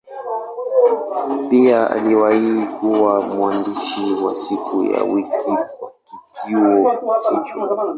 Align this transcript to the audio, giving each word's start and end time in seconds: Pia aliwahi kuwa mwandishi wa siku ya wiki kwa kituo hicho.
Pia 1.49 1.89
aliwahi 1.89 2.67
kuwa 2.79 3.21
mwandishi 3.21 4.13
wa 4.23 4.35
siku 4.35 4.83
ya 4.83 5.03
wiki 5.03 5.29
kwa 5.29 5.69
kituo 6.33 6.91
hicho. 7.29 7.75